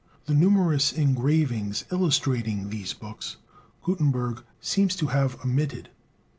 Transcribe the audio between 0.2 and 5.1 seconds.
The numerous engravings illustrating these books, Gutenberg seems to